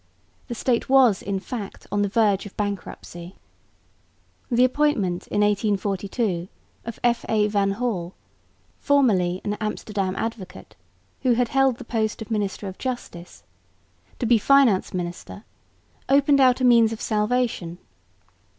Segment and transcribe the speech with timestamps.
[0.47, 3.35] The State was in fact on the verge of bankruptcy.
[4.49, 6.47] The appointment in 1842
[6.85, 7.47] of F.A.
[7.49, 8.15] van Hall
[8.79, 10.75] (formerly an Amsterdam advocate,
[11.21, 13.43] who had held the post of minister of justice)
[14.17, 15.43] to be finance minister
[16.09, 17.77] opened out a means of salvation.